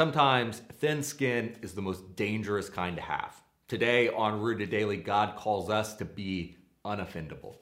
[0.00, 3.38] Sometimes thin skin is the most dangerous kind to have.
[3.68, 7.56] Today on Rooted Daily, God calls us to be unoffendable.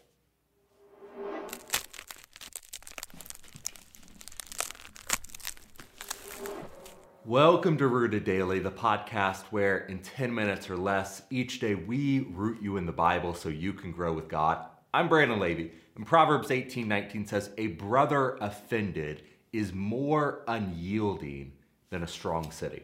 [7.24, 12.20] Welcome to Rooted Daily, the podcast where in 10 minutes or less each day we
[12.20, 14.64] root you in the Bible so you can grow with God.
[14.95, 21.55] I'm Brandon Levy, and Proverbs 18 19 says, A brother offended is more unyielding
[21.91, 22.82] than a strong city.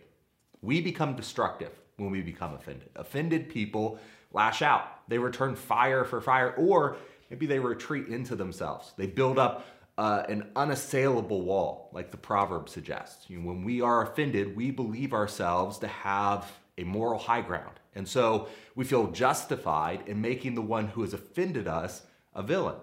[0.63, 2.91] We become destructive when we become offended.
[2.97, 3.99] Offended people
[4.33, 6.97] lash out, they return fire for fire, or
[7.31, 8.93] maybe they retreat into themselves.
[8.97, 13.31] They build up uh, an unassailable wall, like the proverb suggests.
[13.31, 17.79] You know, when we are offended, we believe ourselves to have a moral high ground.
[17.95, 22.03] And so we feel justified in making the one who has offended us
[22.35, 22.77] a villain.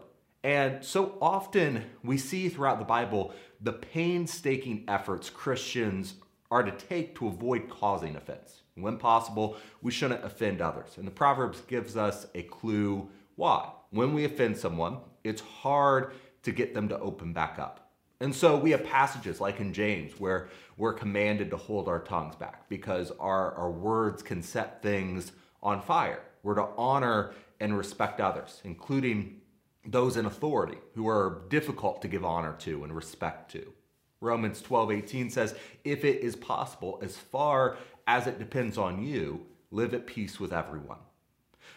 [0.43, 6.15] And so often we see throughout the Bible the painstaking efforts Christians
[6.49, 8.61] are to take to avoid causing offense.
[8.75, 10.97] When possible, we shouldn't offend others.
[10.97, 13.69] And the Proverbs gives us a clue why.
[13.91, 17.91] When we offend someone, it's hard to get them to open back up.
[18.19, 22.35] And so we have passages like in James where we're commanded to hold our tongues
[22.35, 26.21] back because our, our words can set things on fire.
[26.43, 29.40] We're to honor and respect others, including
[29.85, 33.73] those in authority who are difficult to give honor to and respect to.
[34.19, 39.45] Romans 12, 18 says, If it is possible, as far as it depends on you,
[39.71, 40.99] live at peace with everyone.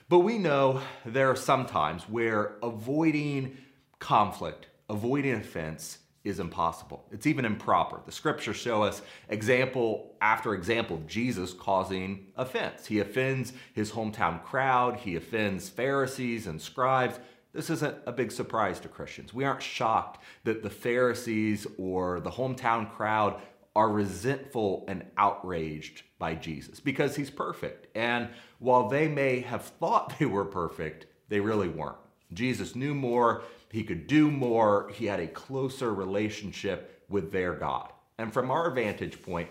[0.08, 3.56] But we know there are some times where avoiding
[3.98, 7.04] conflict, avoiding offense, is impossible.
[7.10, 8.00] It's even improper.
[8.04, 12.86] The scriptures show us example after example of Jesus causing offense.
[12.86, 17.18] He offends his hometown crowd, he offends Pharisees and scribes.
[17.54, 19.32] This isn't a big surprise to Christians.
[19.32, 23.40] We aren't shocked that the Pharisees or the hometown crowd
[23.76, 27.86] are resentful and outraged by Jesus because he's perfect.
[27.96, 31.96] And while they may have thought they were perfect, they really weren't.
[32.32, 37.92] Jesus knew more, he could do more, he had a closer relationship with their God.
[38.18, 39.48] And from our vantage point,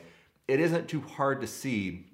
[0.47, 2.07] it isn't too hard to see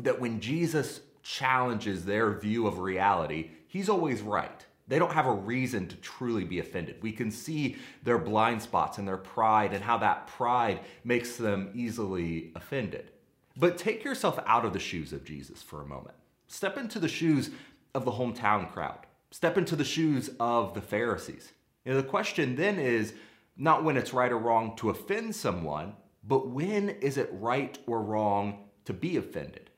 [0.00, 4.66] that when Jesus challenges their view of reality, he's always right.
[4.90, 6.96] They don't have a reason to truly be offended.
[7.00, 11.70] We can see their blind spots and their pride and how that pride makes them
[11.74, 13.12] easily offended.
[13.56, 16.16] But take yourself out of the shoes of Jesus for a moment.
[16.48, 17.50] Step into the shoes
[17.94, 19.06] of the hometown crowd.
[19.30, 21.52] Step into the shoes of the Pharisees.
[21.84, 23.14] You know, the question then is
[23.56, 28.02] not when it's right or wrong to offend someone, but when is it right or
[28.02, 29.69] wrong to be offended?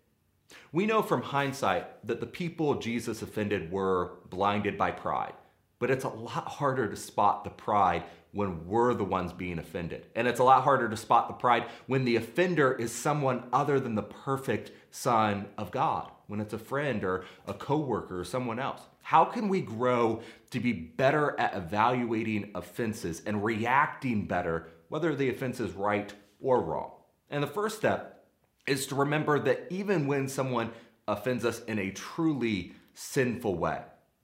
[0.75, 5.35] We know from hindsight that the people Jesus offended were blinded by pride,
[5.79, 10.07] but it's a lot harder to spot the pride when we're the ones being offended.
[10.17, 13.79] And it's a lot harder to spot the pride when the offender is someone other
[13.79, 18.59] than the perfect Son of God, when it's a friend or a coworker or someone
[18.59, 18.81] else.
[19.03, 20.23] How can we grow
[20.53, 26.63] to be better at evaluating offenses and reacting better, whether the offense is right or
[26.63, 26.93] wrong?
[27.29, 28.12] And the first step
[28.67, 30.71] is to remember that even when someone
[31.09, 33.81] offends us in a truly sinful way,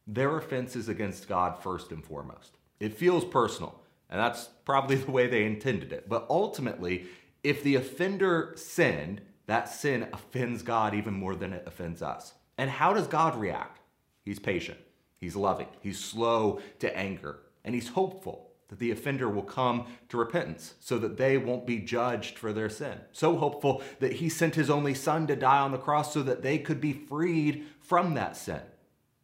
[0.07, 2.57] their offense is against God first and foremost.
[2.81, 6.09] It feels personal, and that's probably the way they intended it.
[6.09, 7.07] But ultimately,
[7.43, 12.35] if the offender sinned, that sin offends God even more than it offends us.
[12.57, 13.81] And how does God react?
[14.25, 14.79] He's patient,
[15.19, 20.17] He's loving, He's slow to anger, and He's hopeful that the offender will come to
[20.17, 22.99] repentance so that they won't be judged for their sin.
[23.13, 26.43] So hopeful that he sent his only son to die on the cross so that
[26.43, 28.61] they could be freed from that sin.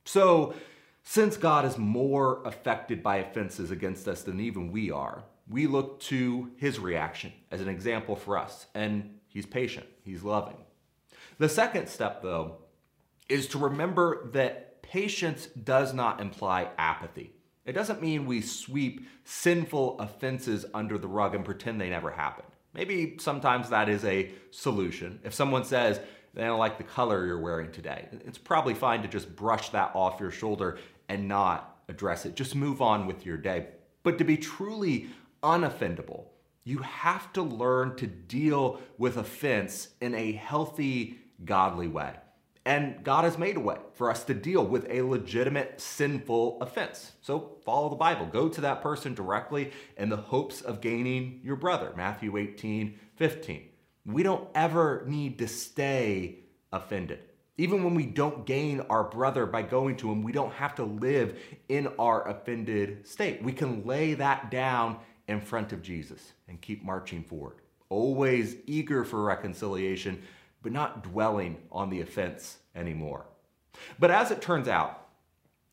[0.05, 0.55] So,
[1.07, 6.01] since God is more affected by offenses against us than even we are, we look
[6.01, 8.67] to his reaction as an example for us.
[8.75, 10.57] And he's patient, he's loving.
[11.39, 12.57] The second step, though,
[13.29, 17.34] is to remember that patience does not imply apathy.
[17.65, 22.49] It doesn't mean we sweep sinful offenses under the rug and pretend they never happened.
[22.75, 25.21] Maybe sometimes that is a solution.
[25.25, 26.01] If someone says
[26.35, 29.93] they don't like the color you're wearing today, it's probably fine to just brush that
[29.95, 30.79] off your shoulder
[31.09, 32.35] and not address it.
[32.35, 33.69] Just move on with your day.
[34.03, 35.09] But to be truly
[35.43, 36.25] unoffendable,
[36.65, 42.15] you have to learn to deal with offense in a healthy, godly way.
[42.67, 47.13] And God has made a way for us to deal with a legitimate sinful offense.
[47.21, 48.27] So follow the Bible.
[48.27, 51.93] Go to that person directly in the hopes of gaining your brother.
[51.95, 53.69] Matthew 18, 15.
[54.07, 56.39] We don't ever need to stay
[56.73, 57.21] offended.
[57.57, 60.85] Even when we don't gain our brother by going to him, we don't have to
[60.85, 61.39] live
[61.69, 63.43] in our offended state.
[63.43, 67.61] We can lay that down in front of Jesus and keep marching forward
[67.95, 70.21] always eager for reconciliation,
[70.65, 73.27] but not dwelling on the offense anymore.
[74.01, 75.07] But as it turns out,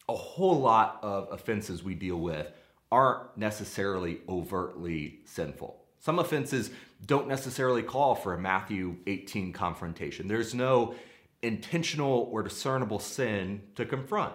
[0.08, 2.52] a whole lot of offenses we deal with
[2.92, 5.82] aren't necessarily overtly sinful.
[6.00, 6.72] Some offenses
[7.06, 10.28] don't necessarily call for a Matthew 18 confrontation.
[10.28, 10.96] There's no
[11.42, 14.34] intentional or discernible sin to confront.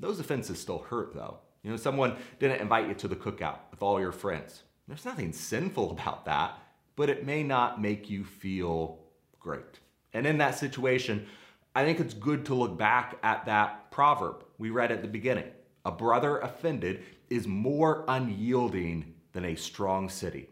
[0.00, 1.38] Those offenses still hurt, though.
[1.62, 4.64] You know, someone didn't invite you to the cookout with all your friends.
[4.88, 6.58] There's nothing sinful about that,
[6.96, 8.98] but it may not make you feel
[9.38, 9.78] great.
[10.12, 11.26] And in that situation,
[11.74, 15.46] I think it's good to look back at that proverb we read at the beginning.
[15.84, 20.48] A brother offended is more unyielding than a strong city.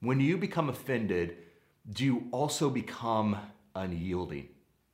[0.00, 1.38] When you become offended,
[1.90, 3.38] do you also become
[3.74, 4.48] unyielding?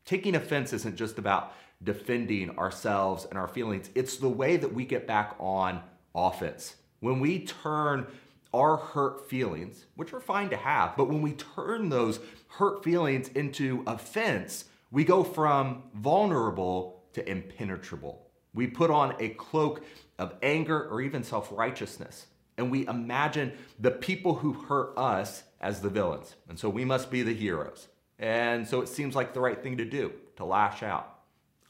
[0.04, 1.52] Taking offense isn't just about
[1.82, 5.82] defending ourselves and our feelings, it's the way that we get back on
[6.14, 6.76] offense.
[7.00, 8.06] When we turn
[8.54, 13.28] our hurt feelings, which are fine to have, but when we turn those hurt feelings
[13.28, 18.28] into offense, we go from vulnerable to impenetrable.
[18.54, 19.84] We put on a cloak
[20.18, 25.80] of anger or even self righteousness, and we imagine the people who hurt us as
[25.80, 26.36] the villains.
[26.48, 27.88] And so we must be the heroes.
[28.20, 31.18] And so it seems like the right thing to do to lash out.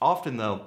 [0.02, 0.66] Often, though,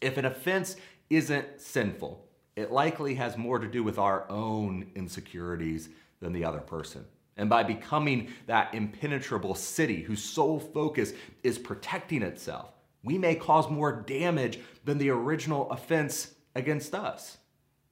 [0.00, 0.76] if an offense
[1.10, 2.27] isn't sinful,
[2.58, 5.90] it likely has more to do with our own insecurities
[6.20, 7.04] than the other person.
[7.36, 11.12] And by becoming that impenetrable city whose sole focus
[11.44, 12.72] is protecting itself,
[13.04, 17.36] we may cause more damage than the original offense against us.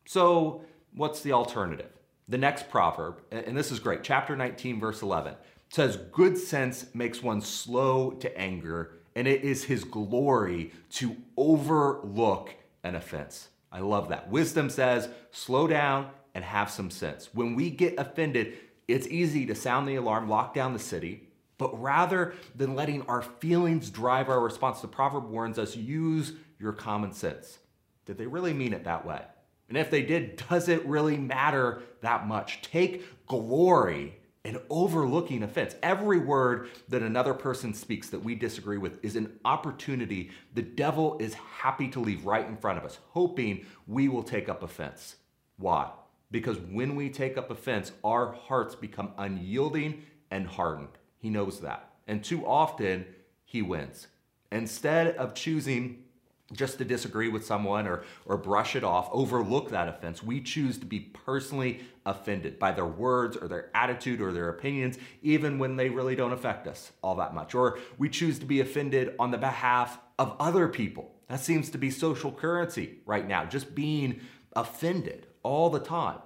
[0.05, 0.65] So,
[0.97, 1.93] what's the alternative?
[2.29, 5.37] The next proverb, and this is great, chapter 19, verse 11,
[5.69, 12.53] says, Good sense makes one slow to anger, and it is his glory to overlook
[12.83, 13.49] an offense.
[13.77, 14.31] I love that.
[14.31, 17.29] Wisdom says, slow down and have some sense.
[17.35, 18.55] When we get offended,
[18.89, 21.29] it's easy to sound the alarm, lock down the city,
[21.59, 26.73] but rather than letting our feelings drive our response, the proverb warns us use your
[26.73, 27.59] common sense.
[28.07, 29.21] Did they really mean it that way?
[29.69, 32.63] And if they did, does it really matter that much?
[32.63, 35.75] Take glory in overlooking offense.
[35.83, 41.17] Every word that another person speaks that we disagree with is an opportunity the devil
[41.19, 45.17] is happy to leave right in front of us, hoping we will take up offense.
[45.59, 45.91] Why?
[46.31, 50.97] Because when we take up offense, our hearts become unyielding and hardened.
[51.19, 51.91] He knows that.
[52.07, 53.05] And too often,
[53.45, 54.07] he wins.
[54.53, 56.05] Instead of choosing
[56.53, 60.79] just to disagree with someone or, or brush it off, overlook that offense, we choose
[60.79, 65.77] to be personally offended by their words or their attitude or their opinions, even when
[65.77, 67.55] they really don't affect us all that much.
[67.55, 71.13] Or we choose to be offended on the behalf of other people.
[71.29, 74.21] That seems to be social currency right now, just being
[74.55, 76.21] offended all the time.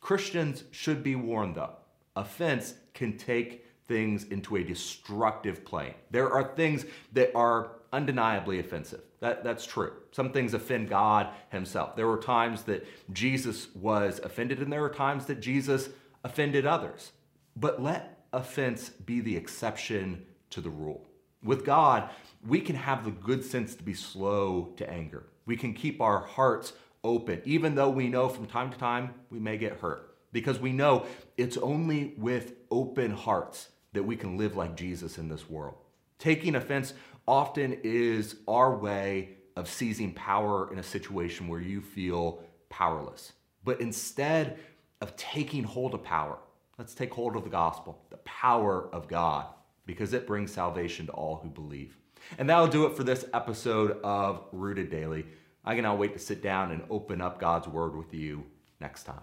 [0.00, 1.76] Christians should be warned though.
[2.14, 5.94] Offense can take things into a destructive plane.
[6.10, 9.02] There are things that are undeniably offensive.
[9.22, 9.92] That, that's true.
[10.10, 11.94] Some things offend God Himself.
[11.94, 15.88] There were times that Jesus was offended, and there were times that Jesus
[16.24, 17.12] offended others.
[17.54, 21.06] But let offense be the exception to the rule.
[21.44, 22.10] With God,
[22.44, 25.28] we can have the good sense to be slow to anger.
[25.46, 26.72] We can keep our hearts
[27.04, 30.72] open, even though we know from time to time we may get hurt, because we
[30.72, 35.76] know it's only with open hearts that we can live like Jesus in this world.
[36.18, 36.94] Taking offense
[37.26, 43.32] often is our way of seizing power in a situation where you feel powerless.
[43.64, 44.58] But instead
[45.00, 46.38] of taking hold of power,
[46.78, 49.46] let's take hold of the gospel, the power of God,
[49.86, 51.96] because it brings salvation to all who believe.
[52.38, 55.26] And that'll do it for this episode of Rooted Daily.
[55.64, 58.44] I cannot wait to sit down and open up God's Word with you
[58.80, 59.20] next time.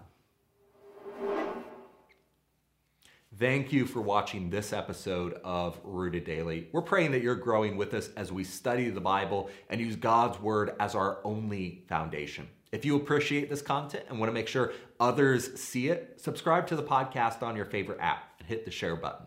[3.40, 6.68] Thank you for watching this episode of Rooted Daily.
[6.72, 10.38] We're praying that you're growing with us as we study the Bible and use God's
[10.38, 12.46] Word as our only foundation.
[12.70, 16.76] If you appreciate this content and want to make sure others see it, subscribe to
[16.76, 19.24] the podcast on your favorite app and hit the share button.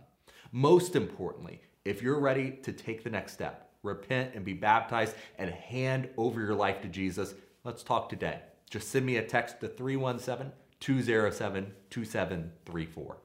[0.52, 5.50] Most importantly, if you're ready to take the next step, repent, and be baptized and
[5.50, 8.42] hand over your life to Jesus, let's talk today.
[8.70, 13.23] Just send me a text to 317 207 2734.